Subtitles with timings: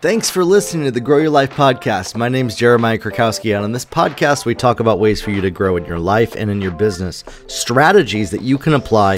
[0.00, 2.14] Thanks for listening to the Grow Your Life podcast.
[2.14, 5.40] My name is Jeremiah Krakowski, and on this podcast, we talk about ways for you
[5.40, 9.16] to grow in your life and in your business, strategies that you can apply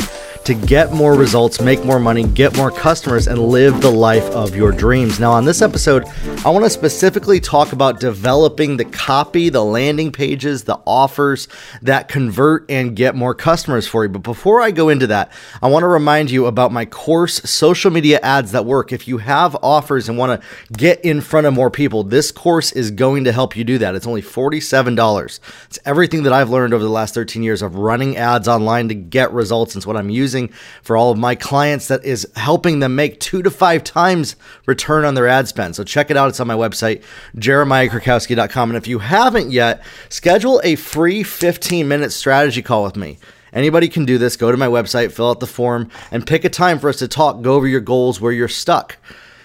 [0.51, 4.57] to get more results, make more money, get more customers, and live the life of
[4.57, 5.21] your dreams.
[5.21, 6.05] Now, on this episode,
[6.45, 11.47] I want to specifically talk about developing the copy, the landing pages, the offers
[11.83, 14.09] that convert and get more customers for you.
[14.09, 15.31] But before I go into that,
[15.63, 18.93] I want to remind you about my course, Social Media Ads That Work.
[18.93, 22.73] If you have offers and want to get in front of more people, this course
[22.73, 23.95] is going to help you do that.
[23.95, 25.41] It's only $47.
[25.67, 28.97] It's everything that I've learned over the last 13 years of running ads online to
[28.97, 29.77] get results.
[29.77, 30.40] It's what I'm using
[30.83, 35.05] for all of my clients that is helping them make two to five times return
[35.05, 35.77] on their ad spend.
[35.77, 36.29] So check it out.
[36.29, 37.03] It's on my website,
[37.37, 38.71] jeremiahkrakowski.com.
[38.71, 43.19] And if you haven't yet, schedule a free 15 minute strategy call with me.
[43.53, 44.37] Anybody can do this.
[44.37, 47.09] Go to my website, fill out the form, and pick a time for us to
[47.09, 48.97] talk, go over your goals, where you're stuck.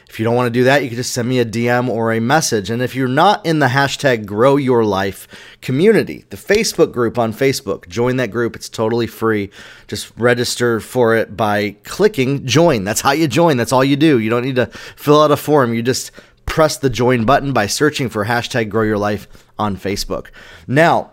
[0.10, 2.14] If you don't want to do that, you can just send me a DM or
[2.14, 2.70] a message.
[2.70, 5.28] And if you're not in the hashtag Grow Your Life
[5.62, 8.56] community, the Facebook group on Facebook, join that group.
[8.56, 9.50] It's totally free.
[9.88, 12.84] Just register for it by clicking join.
[12.84, 13.58] That's how you join.
[13.58, 14.20] That's all you do.
[14.20, 15.74] You don't need to fill out a form.
[15.74, 16.12] You just
[16.46, 20.28] press the join button by searching for hashtag Grow Your Life on Facebook.
[20.68, 21.12] Now,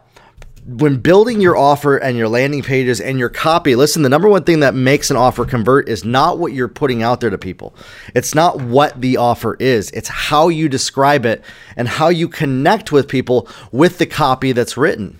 [0.64, 4.44] when building your offer and your landing pages and your copy, listen, the number one
[4.44, 7.74] thing that makes an offer convert is not what you're putting out there to people.
[8.14, 11.42] It's not what the offer is, it's how you describe it
[11.76, 15.18] and how you connect with people with the copy that's written.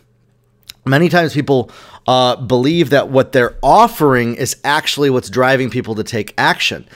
[0.85, 1.71] Many times people
[2.07, 6.89] uh, believe that what they're offering is actually what's driving people to take action.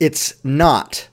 [0.00, 1.08] It's not.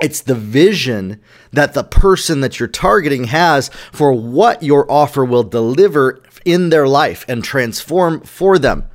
[0.00, 1.20] It's the vision
[1.52, 6.88] that the person that you're targeting has for what your offer will deliver in their
[6.88, 8.88] life and transform for them.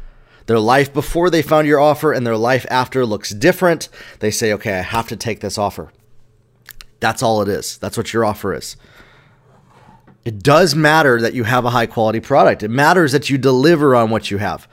[0.45, 3.89] Their life before they found your offer and their life after looks different.
[4.19, 5.91] They say, okay, I have to take this offer.
[6.99, 7.77] That's all it is.
[7.77, 8.75] That's what your offer is.
[10.25, 12.63] It does matter that you have a high quality product.
[12.63, 14.67] It matters that you deliver on what you have.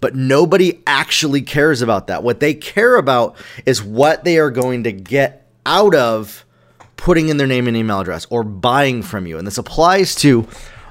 [0.00, 2.22] But nobody actually cares about that.
[2.22, 6.44] What they care about is what they are going to get out of
[6.96, 9.38] putting in their name and email address or buying from you.
[9.38, 10.46] And this applies to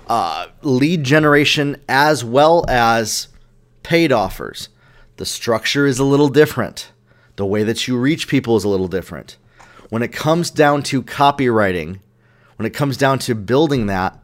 [0.08, 3.30] uh, lead generation as well as
[3.84, 4.70] paid offers.
[5.18, 6.92] The structure is a little different.
[7.36, 9.38] The way that you reach people is a little different.
[9.90, 12.00] When it comes down to copywriting,
[12.58, 14.18] when it comes down to building that,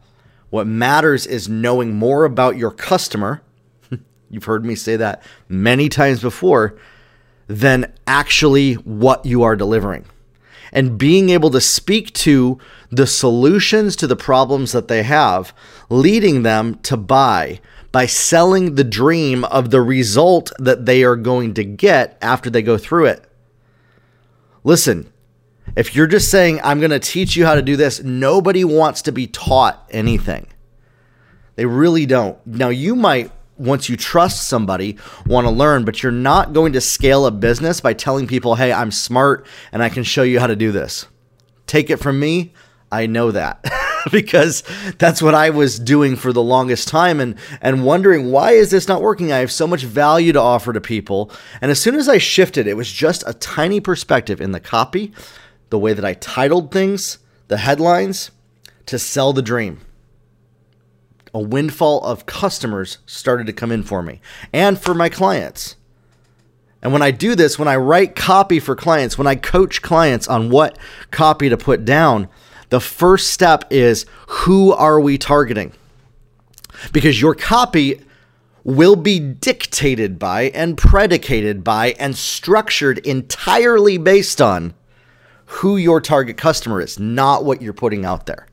[0.50, 3.42] what matters is knowing more about your customer.
[4.30, 6.76] You've heard me say that many times before,
[7.46, 10.04] than actually what you are delivering
[10.72, 12.58] and being able to speak to
[12.90, 15.54] the solutions to the problems that they have,
[15.88, 17.60] leading them to buy
[17.92, 22.62] by selling the dream of the result that they are going to get after they
[22.62, 23.24] go through it.
[24.62, 25.12] Listen,
[25.76, 29.02] if you're just saying, I'm going to teach you how to do this, nobody wants
[29.02, 30.46] to be taught anything.
[31.56, 32.38] They really don't.
[32.46, 36.80] Now, you might once you trust somebody, want to learn, but you're not going to
[36.80, 40.46] scale a business by telling people, hey, I'm smart and I can show you how
[40.46, 41.06] to do this.
[41.66, 42.54] Take it from me,
[42.90, 43.64] I know that.
[44.10, 44.62] because
[44.96, 48.88] that's what I was doing for the longest time and and wondering why is this
[48.88, 49.30] not working?
[49.30, 51.30] I have so much value to offer to people.
[51.60, 55.12] And as soon as I shifted, it was just a tiny perspective in the copy,
[55.68, 57.18] the way that I titled things,
[57.48, 58.30] the headlines
[58.86, 59.80] to sell the dream
[61.32, 64.20] a windfall of customers started to come in for me
[64.52, 65.76] and for my clients.
[66.82, 70.28] And when I do this, when I write copy for clients, when I coach clients
[70.28, 70.78] on what
[71.10, 72.28] copy to put down,
[72.70, 75.72] the first step is who are we targeting?
[76.92, 78.00] Because your copy
[78.64, 84.74] will be dictated by and predicated by and structured entirely based on
[85.46, 88.46] who your target customer is, not what you're putting out there.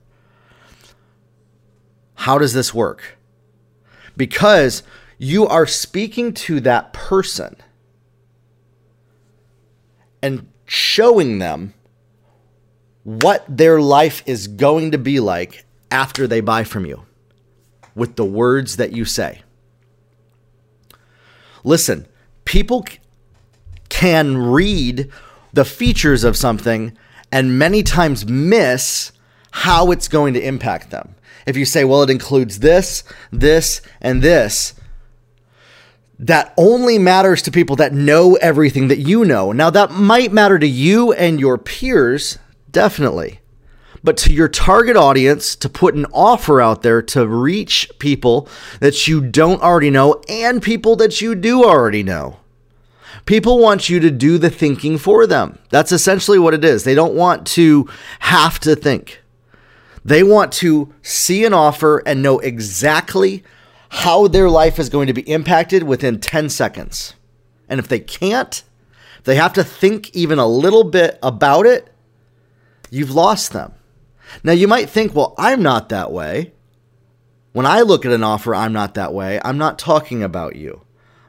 [2.27, 3.17] How does this work?
[4.17, 4.83] Because
[5.17, 7.55] you are speaking to that person
[10.21, 11.73] and showing them
[13.05, 17.05] what their life is going to be like after they buy from you
[17.95, 19.41] with the words that you say.
[21.63, 22.07] Listen,
[22.43, 22.85] people
[23.87, 25.09] can read
[25.53, 26.91] the features of something
[27.31, 29.13] and many times miss
[29.51, 31.15] how it's going to impact them.
[31.47, 34.75] If you say, well, it includes this, this, and this,
[36.19, 39.53] that only matters to people that know everything that you know.
[39.53, 42.37] Now, that might matter to you and your peers,
[42.69, 43.39] definitely.
[44.03, 48.49] But to your target audience, to put an offer out there to reach people
[48.81, 52.41] that you don't already know and people that you do already know.
[53.25, 55.59] People want you to do the thinking for them.
[55.69, 56.83] That's essentially what it is.
[56.83, 57.89] They don't want to
[58.19, 59.21] have to think.
[60.07, 63.43] They want to see an offer and know exactly
[63.89, 67.13] how their life is going to be impacted within 10 seconds.
[67.67, 68.63] And if they can't,
[69.25, 71.93] they have to think even a little bit about it,
[72.89, 73.73] you've lost them.
[74.45, 76.53] Now, you might think, well, I'm not that way.
[77.51, 79.41] When I look at an offer, I'm not that way.
[79.43, 80.83] I'm not talking about you.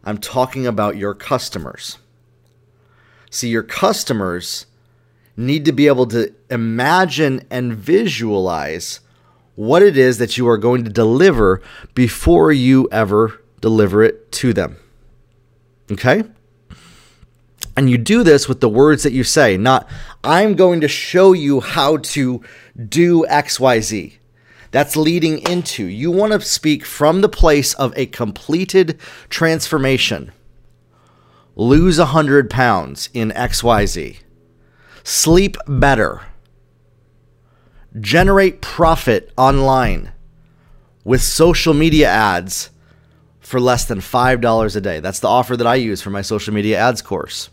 [0.04, 1.98] I'm talking about your customers.
[3.28, 4.66] See, your customers
[5.38, 9.00] need to be able to imagine and visualize
[9.54, 11.62] what it is that you are going to deliver
[11.94, 14.76] before you ever deliver it to them.
[15.90, 16.24] Okay?
[17.76, 19.88] And you do this with the words that you say, not,
[20.24, 22.42] I'm going to show you how to
[22.88, 24.14] do XYZ.
[24.70, 25.84] That's leading into.
[25.84, 28.98] You want to speak from the place of a completed
[29.30, 30.32] transformation.
[31.54, 34.18] Lose 100 pounds in XYZ.
[35.08, 36.20] Sleep better.
[37.98, 40.12] Generate profit online
[41.02, 42.68] with social media ads
[43.40, 45.00] for less than $5 a day.
[45.00, 47.48] That's the offer that I use for my social media ads course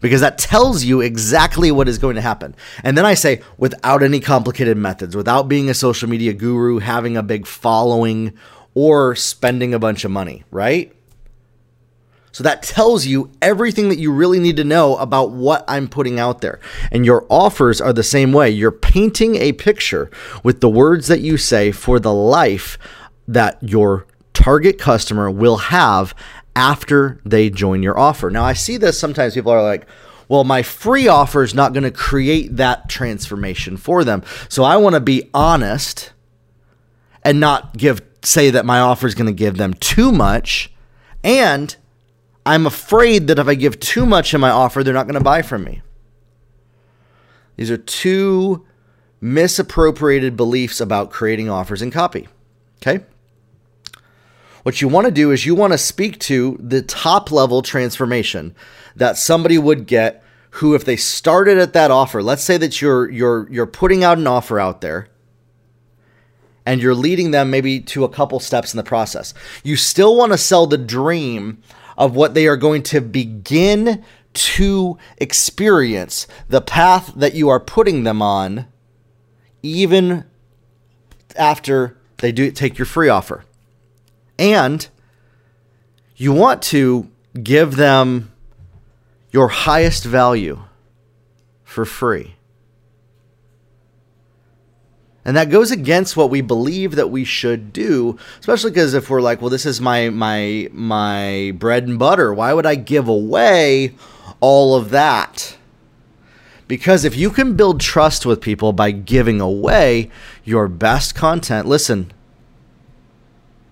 [0.00, 2.54] because that tells you exactly what is going to happen.
[2.84, 7.16] And then I say, without any complicated methods, without being a social media guru, having
[7.16, 8.38] a big following,
[8.74, 10.94] or spending a bunch of money, right?
[12.34, 16.18] So that tells you everything that you really need to know about what I'm putting
[16.18, 16.58] out there.
[16.90, 18.50] And your offers are the same way.
[18.50, 20.10] You're painting a picture
[20.42, 22.76] with the words that you say for the life
[23.28, 26.12] that your target customer will have
[26.56, 28.30] after they join your offer.
[28.30, 29.86] Now, I see this sometimes people are like,
[30.26, 34.24] well, my free offer is not going to create that transformation for them.
[34.48, 36.12] So I want to be honest
[37.22, 40.72] and not give say that my offer is going to give them too much
[41.22, 41.76] and
[42.46, 45.24] I'm afraid that if I give too much in my offer, they're not going to
[45.24, 45.82] buy from me.
[47.56, 48.66] These are two
[49.20, 52.28] misappropriated beliefs about creating offers and copy.
[52.82, 53.04] Okay?
[54.64, 58.54] What you want to do is you want to speak to the top level transformation
[58.96, 63.10] that somebody would get who if they started at that offer, let's say that you're
[63.10, 65.08] you're you're putting out an offer out there
[66.64, 69.34] and you're leading them maybe to a couple steps in the process.
[69.64, 71.62] You still want to sell the dream
[71.96, 78.04] of what they are going to begin to experience, the path that you are putting
[78.04, 78.66] them on
[79.62, 80.24] even
[81.36, 83.44] after they do take your free offer.
[84.38, 84.86] And
[86.16, 87.10] you want to
[87.42, 88.32] give them
[89.30, 90.62] your highest value
[91.64, 92.36] for free.
[95.24, 99.22] And that goes against what we believe that we should do, especially because if we're
[99.22, 103.94] like, well, this is my my my bread and butter, why would I give away
[104.40, 105.56] all of that?
[106.68, 110.10] Because if you can build trust with people by giving away
[110.44, 112.12] your best content, listen,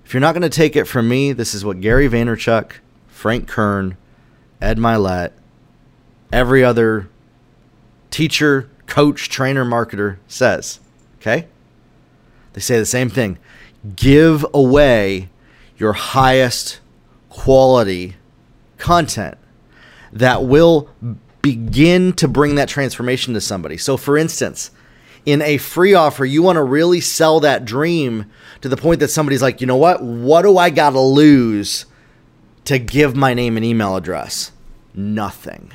[0.05, 2.73] if you're not going to take it from me, this is what Gary Vaynerchuk,
[3.09, 3.97] Frank Kern,
[4.61, 5.33] Ed Mylett,
[6.31, 7.09] every other
[8.11, 10.81] teacher, coach, trainer, marketer says.
[11.23, 11.47] Okay?
[12.53, 13.39] They say the same thing.
[13.95, 15.29] Give away
[15.79, 16.81] your highest
[17.29, 18.17] quality
[18.77, 19.39] content
[20.13, 20.91] that will
[21.41, 23.77] begin to bring that transformation to somebody.
[23.77, 24.73] So, for instance,
[25.25, 28.27] in a free offer, you want to really sell that dream
[28.61, 30.03] to the point that somebody's like, you know what?
[30.03, 31.87] What do I got to lose
[32.65, 34.51] to give my name and email address?
[34.93, 35.73] Nothing.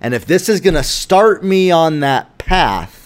[0.00, 2.97] And if this is going to start me on that path,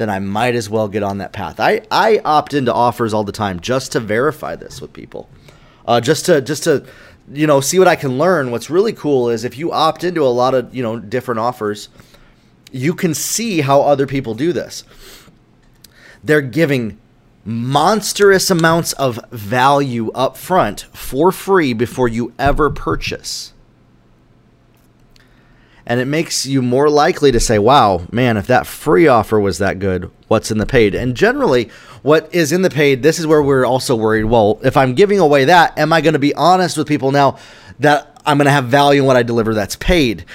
[0.00, 1.60] then I might as well get on that path.
[1.60, 5.28] I, I opt into offers all the time just to verify this with people.
[5.86, 6.86] Uh, just to just to
[7.30, 8.50] you know see what I can learn.
[8.50, 11.90] What's really cool is if you opt into a lot of you know different offers,
[12.72, 14.84] you can see how other people do this.
[16.24, 16.98] They're giving
[17.44, 23.52] monstrous amounts of value up front for free before you ever purchase.
[25.90, 29.58] And it makes you more likely to say, wow, man, if that free offer was
[29.58, 30.94] that good, what's in the paid?
[30.94, 31.68] And generally,
[32.02, 34.26] what is in the paid, this is where we're also worried.
[34.26, 37.38] Well, if I'm giving away that, am I going to be honest with people now
[37.80, 40.26] that I'm going to have value in what I deliver that's paid?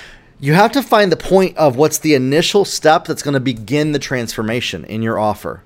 [0.42, 3.94] You have to find the point of what's the initial step that's going to begin
[3.94, 5.64] the transformation in your offer.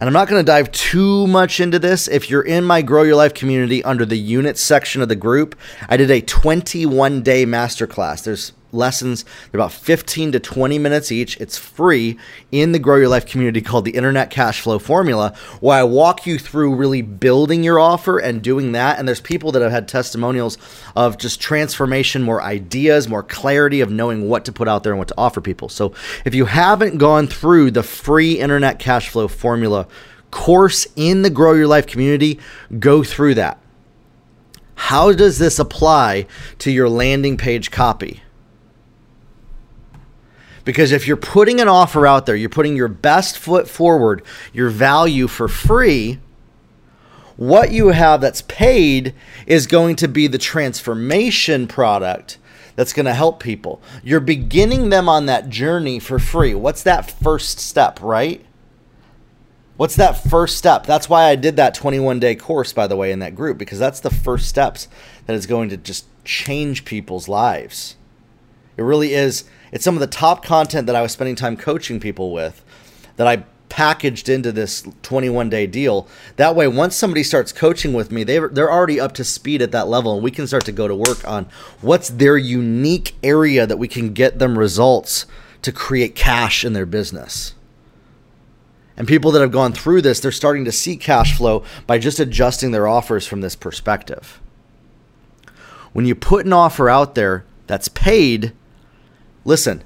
[0.00, 2.06] And I'm not going to dive too much into this.
[2.06, 5.56] If you're in my Grow Your Life community under the units section of the group,
[5.88, 8.22] I did a 21 day masterclass.
[8.22, 9.24] There's lessons.
[9.50, 11.36] They're about 15 to 20 minutes each.
[11.38, 12.18] It's free
[12.52, 16.26] in the Grow Your Life community called the Internet Cash Flow Formula, where I walk
[16.26, 18.98] you through really building your offer and doing that.
[18.98, 20.58] And there's people that have had testimonials
[20.94, 24.98] of just transformation, more ideas, more clarity of knowing what to put out there and
[24.98, 25.68] what to offer people.
[25.68, 25.94] So
[26.24, 29.86] if you haven't gone through the free Internet Cash Flow Formula
[30.30, 32.38] course in the Grow Your Life community,
[32.78, 33.58] go through that.
[34.74, 36.26] How does this apply
[36.60, 38.22] to your landing page copy?
[40.68, 44.22] Because if you're putting an offer out there, you're putting your best foot forward,
[44.52, 46.18] your value for free,
[47.38, 49.14] what you have that's paid
[49.46, 52.36] is going to be the transformation product
[52.76, 53.80] that's going to help people.
[54.04, 56.54] You're beginning them on that journey for free.
[56.54, 58.44] What's that first step, right?
[59.78, 60.84] What's that first step?
[60.84, 63.78] That's why I did that 21 day course, by the way, in that group, because
[63.78, 64.86] that's the first steps
[65.24, 67.96] that is going to just change people's lives.
[68.76, 72.00] It really is it's some of the top content that I was spending time coaching
[72.00, 72.64] people with
[73.16, 76.08] that I packaged into this 21 day deal.
[76.36, 79.72] That way, once somebody starts coaching with me, they they're already up to speed at
[79.72, 81.46] that level, and we can start to go to work on
[81.80, 85.26] what's their unique area that we can get them results
[85.62, 87.54] to create cash in their business.
[88.96, 92.18] And people that have gone through this, they're starting to see cash flow by just
[92.18, 94.40] adjusting their offers from this perspective.
[95.92, 98.52] When you put an offer out there that's paid,
[99.48, 99.82] listen,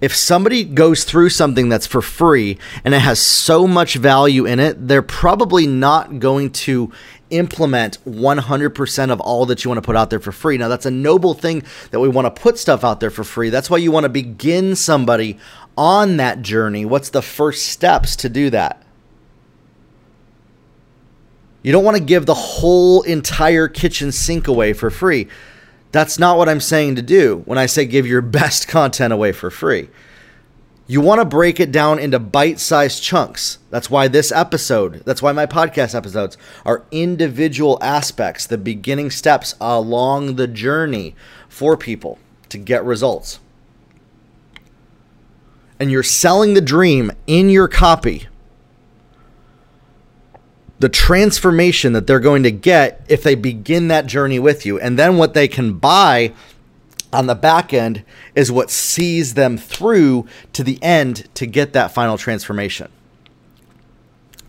[0.00, 4.60] if somebody goes through something that's for free and it has so much value in
[4.60, 6.90] it, they're probably not going to
[7.28, 10.56] implement 100% of all that you want to put out there for free.
[10.56, 13.50] Now, that's a noble thing that we want to put stuff out there for free.
[13.50, 15.36] That's why you want to begin somebody
[15.76, 16.84] on that journey.
[16.84, 18.82] What's the first steps to do that?
[21.62, 25.28] You don't want to give the whole entire kitchen sink away for free.
[25.92, 29.32] That's not what I'm saying to do when I say give your best content away
[29.32, 29.88] for free.
[30.86, 33.58] You want to break it down into bite sized chunks.
[33.70, 39.54] That's why this episode, that's why my podcast episodes are individual aspects, the beginning steps
[39.60, 41.14] along the journey
[41.48, 42.18] for people
[42.48, 43.38] to get results.
[45.78, 48.26] And you're selling the dream in your copy
[50.80, 54.80] the transformation that they're going to get if they begin that journey with you.
[54.80, 56.32] And then what they can buy
[57.12, 58.02] on the back end
[58.34, 62.90] is what sees them through to the end to get that final transformation.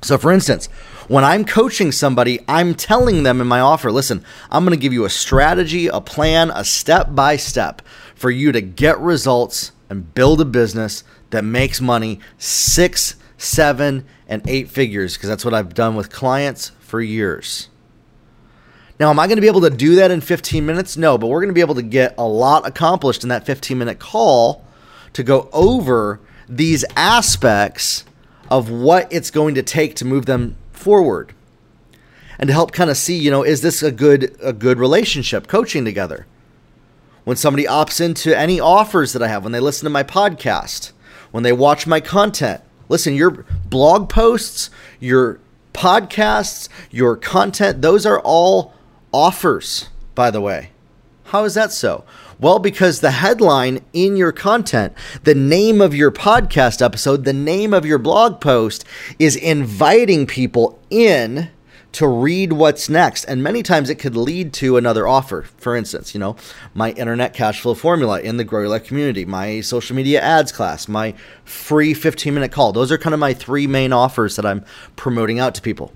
[0.01, 0.67] So, for instance,
[1.07, 4.93] when I'm coaching somebody, I'm telling them in my offer listen, I'm going to give
[4.93, 7.81] you a strategy, a plan, a step by step
[8.15, 14.41] for you to get results and build a business that makes money six seven, and
[14.48, 17.69] eight figures because that's what I've done with clients for years.
[19.00, 20.95] Now, am I going to be able to do that in 15 minutes?
[20.95, 23.77] No, but we're going to be able to get a lot accomplished in that 15
[23.77, 24.63] minute call
[25.13, 28.05] to go over these aspects
[28.50, 31.33] of what it's going to take to move them forward
[32.38, 35.48] and to help kind of see, you know, is this a good a good relationship
[35.48, 36.27] coaching together?
[37.24, 40.91] When somebody opts into any offers that I have, when they listen to my podcast,
[41.31, 44.69] when they watch my content, Listen, your blog posts,
[45.00, 45.39] your
[45.74, 48.74] podcasts, your content, those are all
[49.13, 50.71] offers, by the way.
[51.24, 52.03] How is that so?
[52.38, 54.93] Well, because the headline in your content,
[55.24, 58.83] the name of your podcast episode, the name of your blog post
[59.17, 61.50] is inviting people in
[61.93, 63.25] to read what's next.
[63.25, 65.43] And many times it could lead to another offer.
[65.57, 66.36] For instance, you know,
[66.74, 70.51] my internet cash flow formula in the Grow Your Life community, my social media ads
[70.51, 72.71] class, my free 15 minute call.
[72.71, 74.63] Those are kind of my three main offers that I'm
[74.95, 75.91] promoting out to people.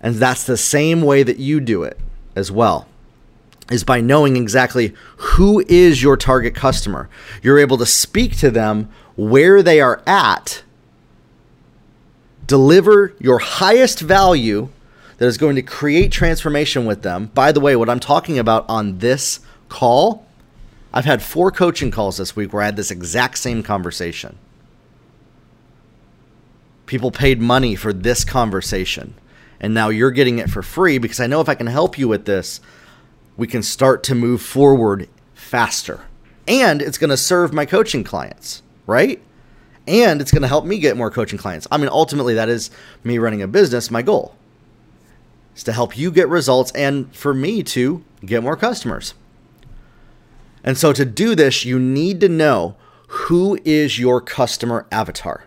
[0.00, 1.98] And that's the same way that you do it
[2.34, 2.88] as well.
[3.70, 7.08] Is by knowing exactly who is your target customer.
[7.42, 10.63] You're able to speak to them where they are at
[12.46, 14.68] deliver your highest value
[15.18, 17.26] that is going to create transformation with them.
[17.34, 20.26] By the way, what I'm talking about on this call,
[20.92, 24.38] I've had four coaching calls this week where I had this exact same conversation.
[26.86, 29.14] People paid money for this conversation,
[29.60, 32.08] and now you're getting it for free because I know if I can help you
[32.08, 32.60] with this,
[33.36, 36.02] we can start to move forward faster.
[36.46, 39.22] And it's going to serve my coaching clients, right?
[39.86, 41.66] And it's going to help me get more coaching clients.
[41.70, 42.70] I mean, ultimately, that is
[43.02, 43.90] me running a business.
[43.90, 44.34] My goal
[45.54, 49.14] is to help you get results and for me to get more customers.
[50.62, 52.76] And so, to do this, you need to know
[53.08, 55.44] who is your customer avatar.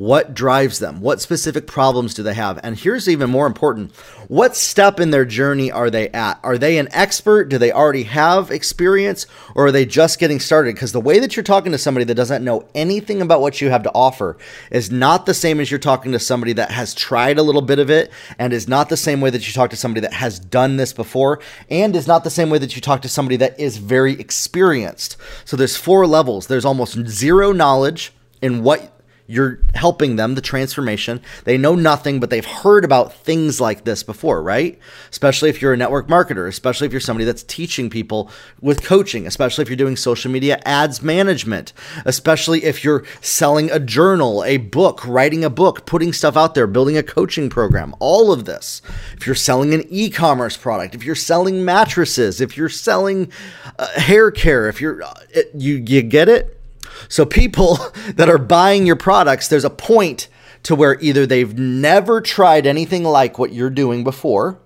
[0.00, 1.02] What drives them?
[1.02, 2.58] What specific problems do they have?
[2.62, 3.94] And here's even more important
[4.28, 6.40] what step in their journey are they at?
[6.42, 7.50] Are they an expert?
[7.50, 9.26] Do they already have experience?
[9.54, 10.74] Or are they just getting started?
[10.74, 13.68] Because the way that you're talking to somebody that doesn't know anything about what you
[13.68, 14.38] have to offer
[14.70, 17.78] is not the same as you're talking to somebody that has tried a little bit
[17.78, 20.38] of it and is not the same way that you talk to somebody that has
[20.38, 23.60] done this before and is not the same way that you talk to somebody that
[23.60, 25.18] is very experienced.
[25.44, 26.46] So there's four levels.
[26.46, 28.96] There's almost zero knowledge in what
[29.30, 31.20] you're helping them the transformation.
[31.44, 34.76] They know nothing, but they've heard about things like this before, right?
[35.10, 38.28] Especially if you're a network marketer, especially if you're somebody that's teaching people
[38.60, 41.72] with coaching, especially if you're doing social media ads management,
[42.04, 46.66] especially if you're selling a journal, a book, writing a book, putting stuff out there,
[46.66, 48.82] building a coaching program, all of this.
[49.16, 53.30] If you're selling an e-commerce product, if you're selling mattresses, if you're selling
[53.78, 55.14] uh, hair care, if you're uh,
[55.54, 56.59] you you get it?
[57.08, 57.78] So people
[58.14, 60.28] that are buying your products, there's a point
[60.62, 64.60] to where either they've never tried anything like what you're doing before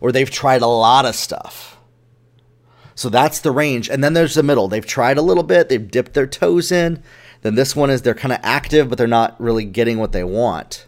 [0.00, 1.78] or they've tried a lot of stuff.
[2.94, 3.88] So that's the range.
[3.88, 4.68] And then there's the middle.
[4.68, 7.02] They've tried a little bit, they've dipped their toes in.
[7.42, 10.24] Then this one is they're kind of active, but they're not really getting what they
[10.24, 10.86] want.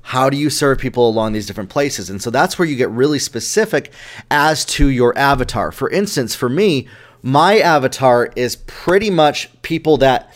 [0.00, 2.08] How do you serve people along these different places?
[2.08, 3.92] And so that's where you get really specific
[4.30, 5.70] as to your avatar.
[5.70, 6.88] For instance, for me,
[7.22, 10.34] my avatar is pretty much people that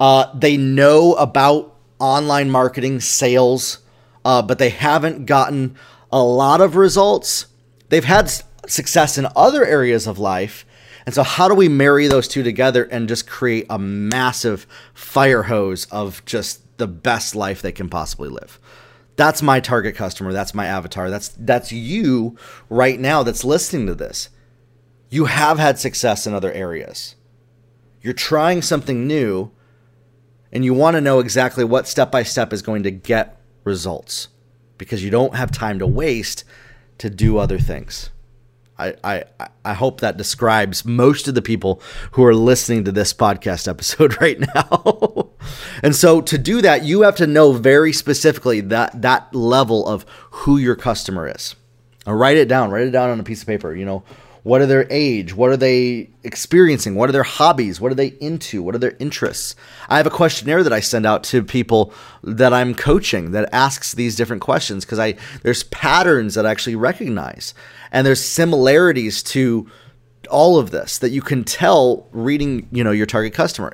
[0.00, 3.78] uh, they know about online marketing, sales,
[4.24, 5.76] uh, but they haven't gotten
[6.10, 7.46] a lot of results.
[7.88, 8.32] They've had
[8.66, 10.66] success in other areas of life.
[11.04, 15.44] And so, how do we marry those two together and just create a massive fire
[15.44, 18.60] hose of just the best life they can possibly live?
[19.16, 20.32] That's my target customer.
[20.32, 21.10] That's my avatar.
[21.10, 22.36] That's that's you
[22.68, 24.30] right now that's listening to this
[25.12, 27.16] you have had success in other areas.
[28.00, 29.50] You're trying something new
[30.50, 34.28] and you want to know exactly what step by step is going to get results
[34.78, 36.44] because you don't have time to waste
[36.96, 38.08] to do other things.
[38.78, 39.24] I, I,
[39.66, 44.18] I hope that describes most of the people who are listening to this podcast episode
[44.18, 45.28] right now.
[45.82, 50.06] and so to do that, you have to know very specifically that that level of
[50.30, 51.54] who your customer is.
[52.06, 53.76] Write it down, write it down on a piece of paper.
[53.76, 54.02] You know,
[54.42, 55.34] what are their age?
[55.34, 56.96] What are they experiencing?
[56.96, 57.80] What are their hobbies?
[57.80, 58.62] What are they into?
[58.62, 59.54] What are their interests?
[59.88, 63.92] I have a questionnaire that I send out to people that I'm coaching that asks
[63.92, 67.54] these different questions because I there's patterns that I actually recognize
[67.92, 69.70] and there's similarities to
[70.28, 73.72] all of this that you can tell reading, you know, your target customer.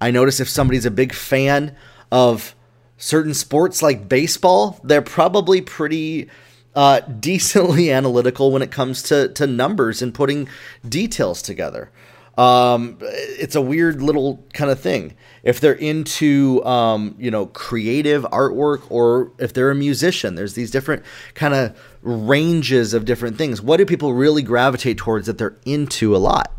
[0.00, 1.74] I notice if somebody's a big fan
[2.10, 2.54] of
[2.98, 6.28] certain sports like baseball, they're probably pretty
[6.74, 10.48] uh, decently analytical when it comes to, to numbers and putting
[10.88, 11.90] details together.
[12.38, 15.14] Um, it's a weird little kind of thing.
[15.42, 20.70] If they're into, um, you know, creative artwork or if they're a musician, there's these
[20.70, 21.02] different
[21.34, 23.60] kind of ranges of different things.
[23.60, 26.52] What do people really gravitate towards that they're into a lot?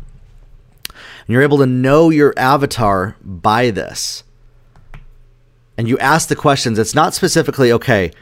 [0.90, 4.22] And you're able to know your avatar by this.
[5.76, 6.78] And you ask the questions.
[6.78, 8.12] It's not specifically, okay,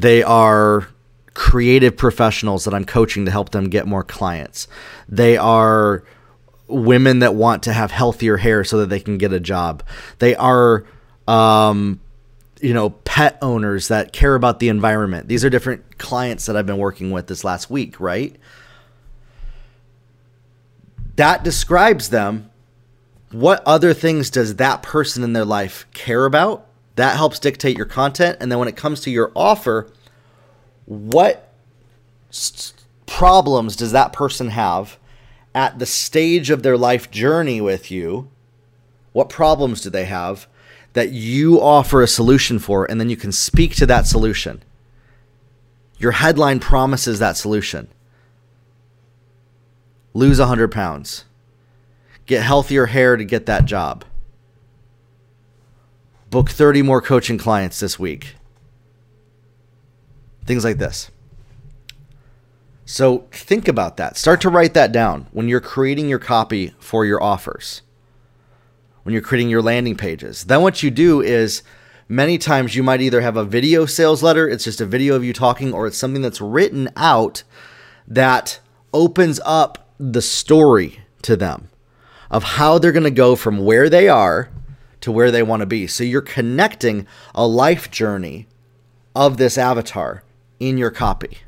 [0.00, 0.88] they are
[1.34, 4.68] creative professionals that I'm coaching to help them get more clients.
[5.08, 6.04] They are
[6.68, 9.82] women that want to have healthier hair so that they can get a job.
[10.18, 10.84] They are
[11.26, 12.00] um,
[12.60, 15.28] you know, pet owners that care about the environment.
[15.28, 18.34] These are different clients that I've been working with this last week, right?
[21.16, 22.50] That describes them.
[23.30, 26.66] What other things does that person in their life care about?
[26.96, 28.38] That helps dictate your content.
[28.40, 29.90] And then when it comes to your offer,
[30.86, 31.52] what
[33.06, 34.98] problems does that person have
[35.54, 38.30] at the stage of their life journey with you?
[39.12, 40.46] What problems do they have
[40.92, 42.88] that you offer a solution for?
[42.88, 44.62] And then you can speak to that solution.
[45.98, 47.88] Your headline promises that solution.
[50.12, 51.24] Lose 100 pounds.
[52.26, 54.04] Get healthier hair to get that job
[56.34, 58.34] book 30 more coaching clients this week.
[60.44, 61.12] Things like this.
[62.84, 64.16] So think about that.
[64.16, 67.82] Start to write that down when you're creating your copy for your offers,
[69.04, 70.42] when you're creating your landing pages.
[70.42, 71.62] Then what you do is
[72.08, 75.22] many times you might either have a video sales letter, it's just a video of
[75.22, 77.44] you talking, or it's something that's written out
[78.08, 78.58] that
[78.92, 81.68] opens up the story to them
[82.28, 84.50] of how they're going to go from where they are
[85.04, 85.86] to where they want to be.
[85.86, 88.46] So you're connecting a life journey
[89.14, 90.24] of this avatar
[90.58, 91.40] in your copy.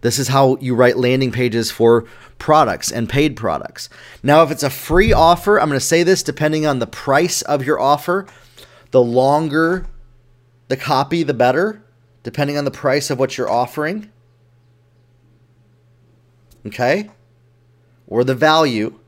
[0.00, 2.04] This is how you write landing pages for
[2.38, 3.88] products and paid products.
[4.22, 7.42] Now, if it's a free offer, I'm going to say this depending on the price
[7.42, 8.28] of your offer,
[8.92, 9.86] the longer
[10.68, 11.82] the copy, the better,
[12.22, 14.12] depending on the price of what you're offering.
[16.64, 17.10] Okay?
[18.06, 19.00] Or the value.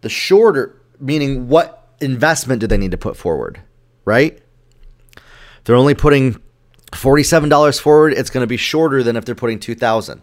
[0.00, 3.60] The shorter, meaning what investment do they need to put forward,
[4.04, 4.42] right?
[5.64, 6.40] they're only putting
[6.92, 10.20] $47 forward, it's going to be shorter than if they're putting 2000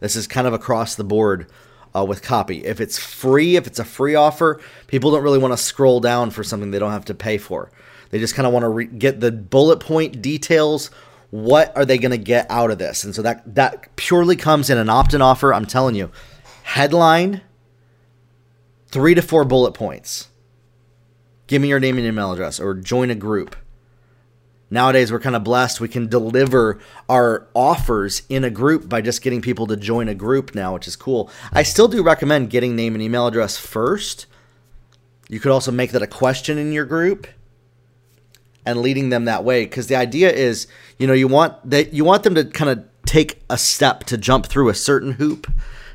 [0.00, 1.46] This is kind of across the board
[1.94, 2.64] uh, with copy.
[2.64, 6.30] If it's free, if it's a free offer, people don't really want to scroll down
[6.30, 7.70] for something they don't have to pay for.
[8.10, 10.90] They just kind of want to re- get the bullet point details.
[11.30, 13.04] What are they going to get out of this?
[13.04, 15.52] And so that that purely comes in an opt-in offer.
[15.52, 16.10] I'm telling you,
[16.62, 17.40] headline,
[18.88, 20.28] three to four bullet points.
[21.46, 23.56] Give me your name and email address, or join a group
[24.68, 25.80] Nowadays, we're kind of blessed.
[25.80, 30.14] We can deliver our offers in a group by just getting people to join a
[30.14, 31.30] group now, which is cool.
[31.52, 34.26] I still do recommend getting name and email address first.
[35.28, 37.28] You could also make that a question in your group
[38.64, 40.66] and leading them that way because the idea is,
[40.98, 44.18] you know, you want that you want them to kind of take a step to
[44.18, 45.46] jump through a certain hoop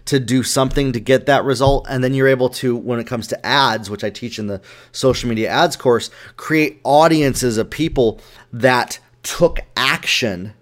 [0.05, 1.85] to do something to get that result.
[1.89, 4.61] And then you're able to, when it comes to ads, which I teach in the
[4.91, 8.19] social media ads course, create audiences of people
[8.51, 10.53] that took action,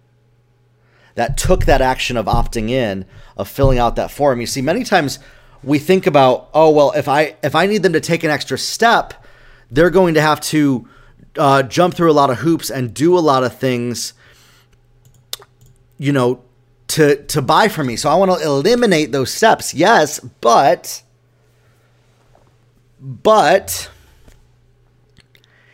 [1.16, 3.06] that took that action of opting in,
[3.38, 4.42] of filling out that form.
[4.42, 5.20] You see, many times
[5.64, 8.58] we think about, oh well, if I if I need them to take an extra
[8.58, 9.14] step,
[9.72, 10.88] they're going to have to
[11.38, 14.14] uh, jump through a lot of hoops and do a lot of things,
[15.98, 16.44] you know,
[16.90, 17.96] to to buy from me.
[17.96, 19.74] So I want to eliminate those steps.
[19.74, 21.04] Yes, but
[23.00, 23.90] but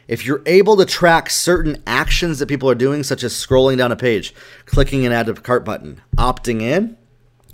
[0.07, 3.91] if you're able to track certain actions that people are doing, such as scrolling down
[3.91, 6.97] a page, clicking an add to cart button, opting in,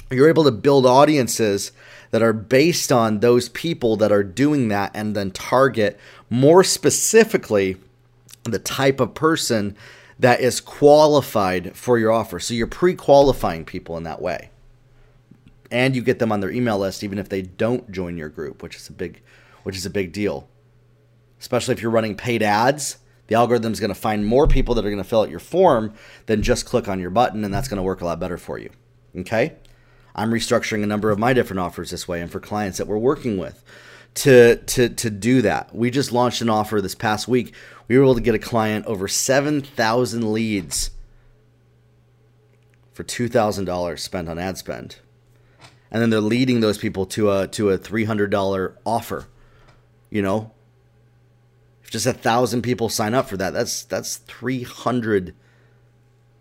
[0.09, 1.71] you're able to build audiences
[2.09, 5.97] that are based on those people that are doing that and then target
[6.29, 7.77] more specifically
[8.43, 9.77] the type of person
[10.21, 12.39] that is qualified for your offer.
[12.39, 14.51] So you're pre qualifying people in that way.
[15.71, 18.61] And you get them on their email list even if they don't join your group,
[18.61, 19.21] which is a big
[19.63, 20.47] which is a big deal.
[21.39, 24.85] Especially if you're running paid ads, the algorithm is going to find more people that
[24.85, 25.93] are going to fill out your form
[26.27, 28.59] than just click on your button and that's going to work a lot better for
[28.59, 28.69] you.
[29.17, 29.55] Okay?
[30.13, 32.97] I'm restructuring a number of my different offers this way and for clients that we're
[32.97, 33.63] working with
[34.15, 35.73] to to to do that.
[35.73, 37.53] We just launched an offer this past week
[37.91, 40.91] we were able to get a client over 7,000 leads
[42.93, 44.99] for $2,000 spent on ad spend.
[45.91, 49.27] And then they're leading those people to a to a $300 offer.
[50.09, 50.51] You know,
[51.83, 55.35] if just a thousand people sign up for that, that's that's three hundred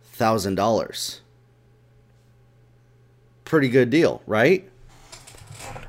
[0.05, 1.21] thousand dollars.
[3.45, 4.70] Pretty good deal, right?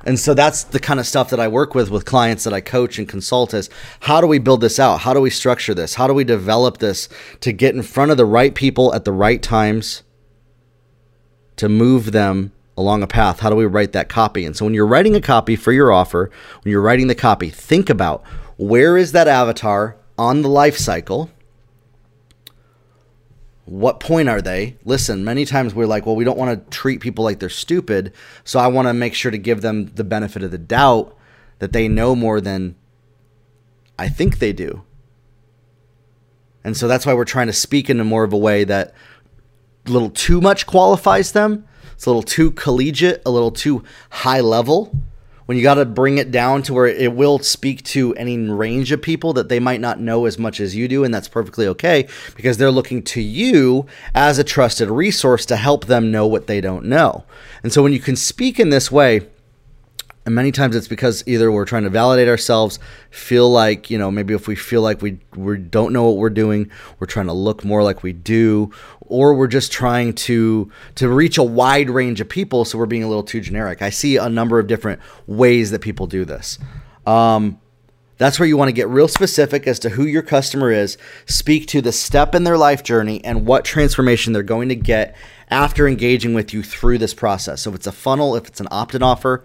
[0.04, 2.60] And so that's the kind of stuff that I work with with clients that I
[2.60, 5.00] coach and consult is how do we build this out?
[5.00, 5.94] How do we structure this?
[5.94, 7.08] How do we develop this
[7.40, 10.02] to get in front of the right people at the right times
[11.56, 13.40] to move them along a path?
[13.40, 14.44] How do we write that copy?
[14.44, 16.30] And so when you're writing a copy for your offer,
[16.62, 18.24] when you're writing the copy, think about
[18.56, 21.30] where is that avatar on the life cycle?
[23.72, 24.76] What point are they?
[24.84, 28.12] Listen, many times we're like, well, we don't want to treat people like they're stupid.
[28.44, 31.16] So I want to make sure to give them the benefit of the doubt
[31.58, 32.76] that they know more than
[33.98, 34.82] I think they do.
[36.62, 38.92] And so that's why we're trying to speak in a more of a way that
[39.86, 41.66] a little too much qualifies them.
[41.94, 44.94] It's a little too collegiate, a little too high level
[45.52, 48.90] when you got to bring it down to where it will speak to any range
[48.90, 51.66] of people that they might not know as much as you do, and that's perfectly
[51.66, 53.84] okay because they're looking to you
[54.14, 57.24] as a trusted resource to help them know what they don't know.
[57.62, 59.28] And so when you can speak in this way,
[60.24, 62.78] and many times it's because either we're trying to validate ourselves,
[63.10, 66.30] feel like, you know, maybe if we feel like we, we don't know what we're
[66.30, 71.08] doing, we're trying to look more like we do, or we're just trying to to
[71.08, 73.82] reach a wide range of people, so we're being a little too generic.
[73.82, 76.58] I see a number of different ways that people do this.
[77.04, 77.58] Um,
[78.18, 81.66] that's where you want to get real specific as to who your customer is, speak
[81.68, 85.16] to the step in their life journey and what transformation they're going to get
[85.48, 87.62] after engaging with you through this process.
[87.62, 89.42] So if it's a funnel, if it's an opt-in offer,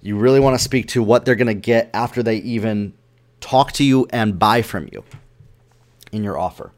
[0.00, 2.92] you really want to speak to what they're going to get after they even
[3.40, 5.04] talk to you and buy from you
[6.12, 6.72] in your offer.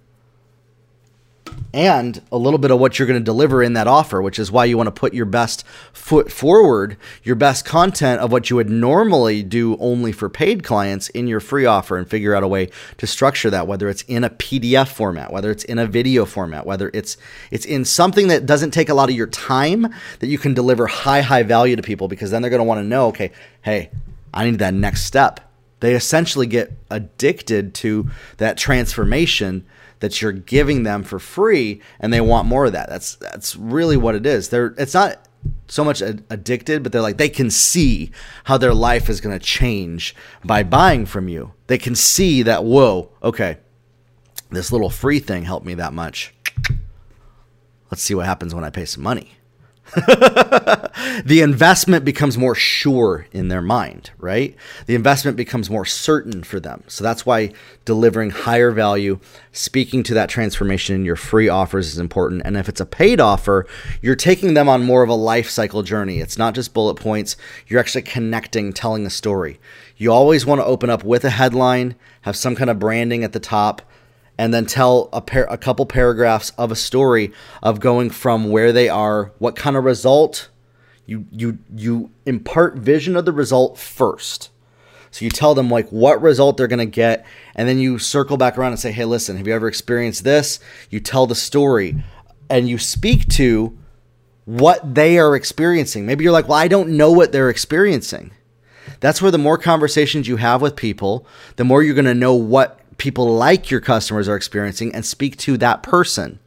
[1.73, 4.51] And a little bit of what you're going to deliver in that offer, which is
[4.51, 8.57] why you want to put your best foot forward, your best content of what you
[8.57, 12.49] would normally do only for paid clients in your free offer and figure out a
[12.49, 12.68] way
[12.99, 16.66] to structure that whether it's in a PDF format, whether it's in a video format,
[16.66, 17.16] whether it's
[17.51, 19.87] it's in something that doesn't take a lot of your time
[20.18, 22.79] that you can deliver high high value to people because then they're going to want
[22.79, 23.31] to know, okay,
[23.62, 23.90] hey,
[24.35, 25.40] I need that next step.
[25.81, 29.64] They essentially get addicted to that transformation
[30.01, 32.89] that you're giving them for free and they want more of that.
[32.89, 34.49] That's that's really what it is.
[34.49, 35.27] They're it's not
[35.69, 38.11] so much addicted, but they're like they can see
[38.45, 41.53] how their life is going to change by buying from you.
[41.69, 43.59] They can see that whoa, okay.
[44.51, 46.35] This little free thing helped me that much.
[47.91, 49.33] Let's see what happens when I pay some money.
[51.24, 54.55] the investment becomes more sure in their mind, right?
[54.87, 56.85] The investment becomes more certain for them.
[56.87, 57.53] So that's why
[57.85, 59.18] delivering higher value,
[59.53, 62.42] speaking to that transformation in your free offers is important.
[62.44, 63.66] And if it's a paid offer,
[64.00, 66.20] you're taking them on more of a life cycle journey.
[66.20, 69.59] It's not just bullet points, you're actually connecting, telling a story.
[69.96, 73.33] You always want to open up with a headline, have some kind of branding at
[73.33, 73.83] the top
[74.40, 77.31] and then tell a, a couple paragraphs of a story
[77.62, 80.48] of going from where they are, what kind of result.
[81.05, 84.48] You you you impart vision of the result first.
[85.11, 88.38] So you tell them like what result they're going to get and then you circle
[88.38, 92.03] back around and say, "Hey, listen, have you ever experienced this?" You tell the story
[92.48, 93.76] and you speak to
[94.46, 96.07] what they are experiencing.
[96.07, 98.31] Maybe you're like, "Well, I don't know what they're experiencing."
[99.00, 101.26] That's where the more conversations you have with people,
[101.57, 105.37] the more you're going to know what people like your customers are experiencing and speak
[105.39, 106.39] to that person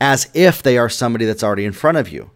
[0.00, 2.30] as if they are somebody that's already in front of you.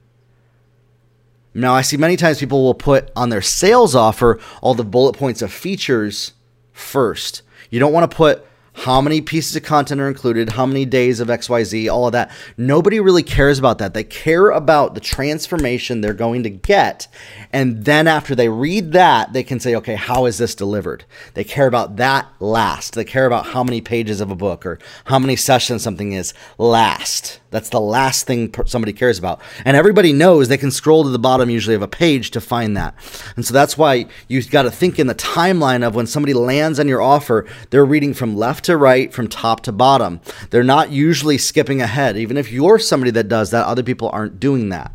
[1.53, 5.17] Now, I see many times people will put on their sales offer all the bullet
[5.17, 6.33] points of features
[6.73, 7.43] first.
[7.71, 8.47] You don't want to put
[8.79, 12.31] how many pieces of content are included, how many days of XYZ, all of that.
[12.57, 13.93] Nobody really cares about that.
[13.93, 17.09] They care about the transformation they're going to get.
[17.53, 21.05] And then after they read that, they can say, okay, how is this delivered?
[21.35, 22.95] They care about that last.
[22.95, 26.33] They care about how many pages of a book or how many sessions something is
[26.57, 27.41] last.
[27.51, 29.41] That's the last thing somebody cares about.
[29.65, 32.77] And everybody knows they can scroll to the bottom usually of a page to find
[32.77, 32.95] that.
[33.37, 36.79] And so that's why you've got to think in the timeline of when somebody lands
[36.79, 40.21] on your offer, they're reading from left to right, from top to bottom.
[40.51, 42.17] They're not usually skipping ahead.
[42.17, 44.93] Even if you're somebody that does that, other people aren't doing that.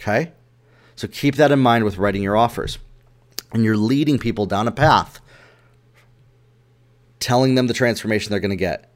[0.00, 0.32] Okay?
[0.96, 2.78] So keep that in mind with writing your offers.
[3.52, 5.20] And you're leading people down a path,
[7.20, 8.92] telling them the transformation they're going to get,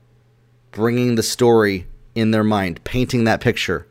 [0.72, 3.86] bringing the story in their mind, painting that picture,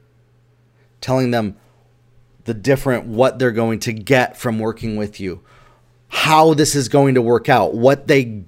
[0.99, 1.55] telling them
[2.43, 5.41] the different what they're going to get from working with you,
[6.09, 8.43] how this is going to work out, what they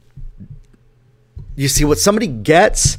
[1.60, 2.98] you see what somebody gets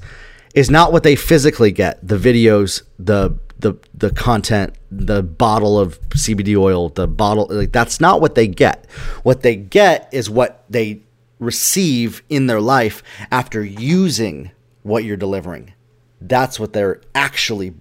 [0.54, 5.98] is not what they physically get, the videos, the the the content, the bottle of
[6.10, 8.84] CBD oil, the bottle like that's not what they get.
[9.22, 11.00] What they get is what they
[11.38, 14.50] receive in their life after using
[14.82, 15.72] what you're delivering.
[16.20, 17.72] That's what they're actually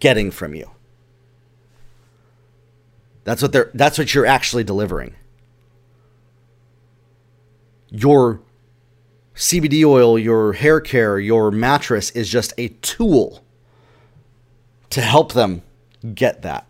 [0.00, 0.70] getting from you.
[3.24, 5.16] That's what they're that's what you're actually delivering.
[7.90, 8.40] Your
[9.38, 13.44] CBD oil, your hair care, your mattress is just a tool
[14.90, 15.62] to help them
[16.12, 16.66] get that.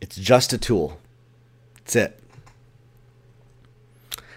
[0.00, 1.00] It's just a tool.
[1.74, 2.22] That's it.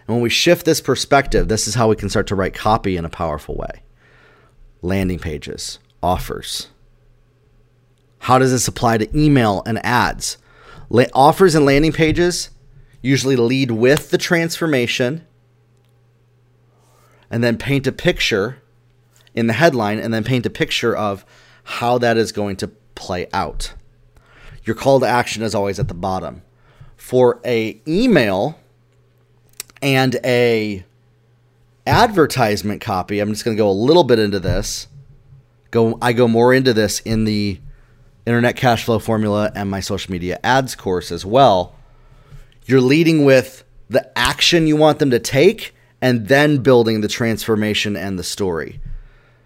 [0.07, 2.97] And when we shift this perspective, this is how we can start to write copy
[2.97, 3.83] in a powerful way
[4.81, 6.69] landing pages, offers.
[8.19, 10.39] How does this apply to email and ads?
[10.89, 12.49] La- offers and landing pages
[13.03, 15.25] usually lead with the transformation
[17.29, 18.61] and then paint a picture
[19.33, 21.25] in the headline and then paint a picture of
[21.63, 23.73] how that is going to play out.
[24.63, 26.41] Your call to action is always at the bottom.
[26.95, 28.57] For a email
[29.81, 30.83] and a
[31.85, 34.87] advertisement copy, I'm just going to go a little bit into this.
[35.71, 37.59] Go I go more into this in the
[38.25, 41.75] internet cash flow formula and my social media ads course as well.
[42.65, 47.95] You're leading with the action you want them to take and then building the transformation
[47.95, 48.79] and the story.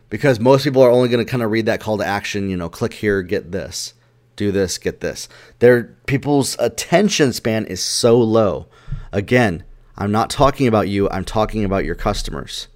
[0.10, 2.58] Because most people are only going to kind of read that call to action, you
[2.58, 3.94] know, click here, get this,
[4.36, 5.30] do this, get this.
[5.60, 8.68] Their people's attention span is so low.
[9.12, 9.64] Again,
[9.96, 12.68] I'm not talking about you, I'm talking about your customers.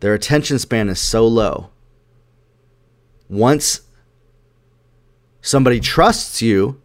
[0.00, 1.70] Their attention span is so low.
[3.28, 3.82] Once
[5.42, 6.80] somebody trusts you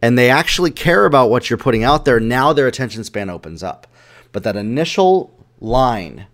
[0.00, 3.62] and they actually care about what you're putting out there, now their attention span opens
[3.62, 3.86] up.
[4.32, 5.30] But that initial
[5.62, 6.26] line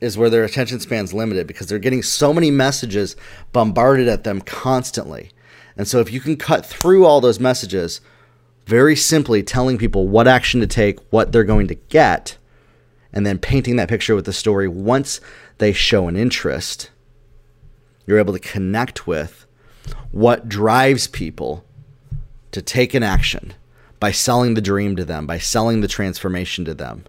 [0.00, 3.14] is where their attention span's limited because they're getting so many messages
[3.52, 5.30] bombarded at them constantly.
[5.76, 8.00] And so if you can cut through all those messages,
[8.66, 12.36] very simply telling people what action to take, what they're going to get,
[13.12, 15.20] and then painting that picture with the story once
[15.58, 16.90] they show an interest,
[18.06, 19.46] you're able to connect with
[20.10, 21.64] what drives people
[22.50, 23.54] to take an action
[24.00, 27.04] by selling the dream to them, by selling the transformation to them,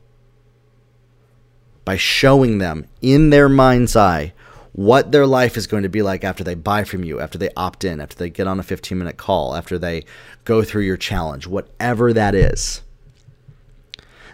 [1.85, 4.33] by showing them in their mind's eye
[4.73, 7.49] what their life is going to be like after they buy from you, after they
[7.55, 10.03] opt in, after they get on a 15 minute call, after they
[10.45, 12.81] go through your challenge, whatever that is.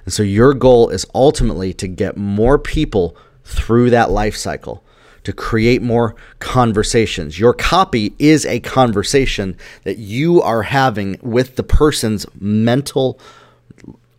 [0.05, 4.83] And so your goal is ultimately to get more people through that life cycle,
[5.23, 7.37] to create more conversations.
[7.37, 13.19] Your copy is a conversation that you are having with the person's mental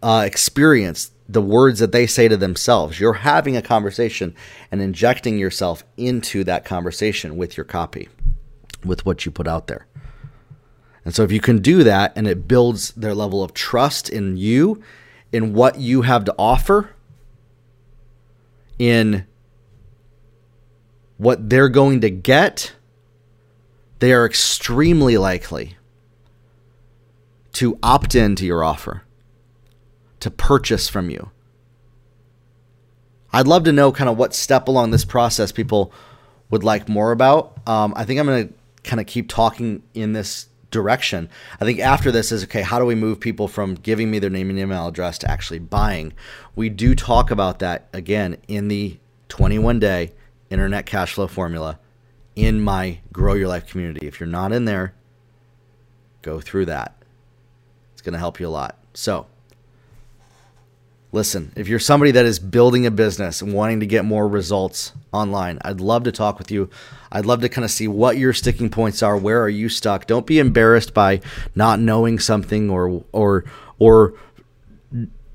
[0.02, 2.98] uh, experience the words that they say to themselves.
[2.98, 4.34] You're having a conversation
[4.70, 8.08] and injecting yourself into that conversation with your copy,
[8.84, 9.86] with what you put out there.
[11.04, 14.36] And so, if you can do that and it builds their level of trust in
[14.36, 14.82] you,
[15.32, 16.90] in what you have to offer,
[18.78, 19.26] in
[21.16, 22.72] what they're going to get,
[24.00, 25.76] they are extremely likely
[27.52, 29.04] to opt into your offer
[30.20, 31.30] to purchase from you.
[33.32, 35.92] I'd love to know kind of what step along this process people
[36.50, 37.56] would like more about.
[37.66, 41.28] Um, I think I'm going to kind of keep talking in this direction.
[41.60, 44.30] I think after this is okay, how do we move people from giving me their
[44.30, 46.12] name and email address to actually buying?
[46.56, 50.12] We do talk about that again in the 21 day
[50.50, 51.78] internet cash flow formula
[52.34, 54.06] in my Grow Your Life community.
[54.06, 54.94] If you're not in there,
[56.22, 56.96] go through that.
[57.92, 58.78] It's going to help you a lot.
[58.94, 59.26] So,
[61.12, 64.92] listen, if you're somebody that is building a business and wanting to get more results
[65.12, 66.70] online, I'd love to talk with you.
[67.10, 69.16] I'd love to kind of see what your sticking points are.
[69.16, 70.06] Where are you stuck?
[70.06, 71.20] Don't be embarrassed by
[71.54, 73.44] not knowing something or or
[73.78, 74.14] or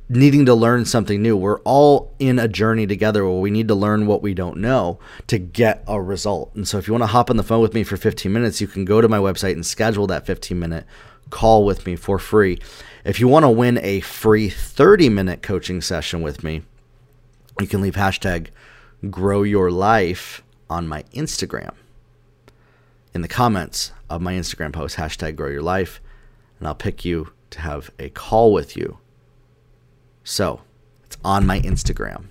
[0.08, 1.36] needing to learn something new.
[1.36, 5.00] We're all in a journey together where we need to learn what we don't know
[5.28, 6.54] to get a result.
[6.56, 8.62] And so if you want to hop on the phone with me for 15 minutes,
[8.62, 10.86] you can go to my website and schedule that 15 minute
[11.32, 12.60] call with me for free.
[13.06, 16.64] If you want to win a free 30 minute coaching session with me,
[17.62, 18.48] you can leave hashtag
[19.12, 20.42] grow your life
[20.72, 21.76] on my Instagram.
[23.14, 26.02] In the comments of my Instagram post, hashtag grow your life,
[26.58, 28.98] and I'll pick you to have a call with you.
[30.24, 30.62] So
[31.04, 32.26] it's on my Instagram.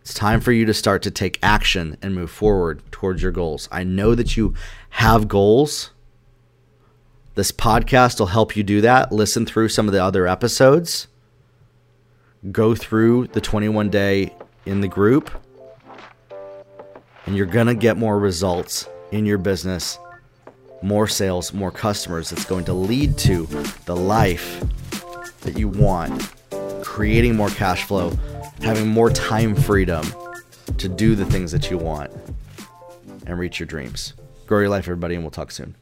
[0.00, 3.68] It's time for you to start to take action and move forward towards your goals.
[3.70, 4.54] I know that you
[4.90, 5.92] have goals
[7.34, 9.10] this podcast will help you do that.
[9.10, 11.08] Listen through some of the other episodes.
[12.50, 14.34] Go through the 21 day
[14.66, 15.30] in the group.
[17.24, 19.98] And you're going to get more results in your business,
[20.82, 22.32] more sales, more customers.
[22.32, 23.46] It's going to lead to
[23.86, 24.62] the life
[25.42, 26.30] that you want,
[26.82, 28.10] creating more cash flow,
[28.60, 30.04] having more time freedom
[30.78, 32.10] to do the things that you want
[33.26, 34.14] and reach your dreams.
[34.46, 35.76] Grow your life, everybody, and we'll talk soon.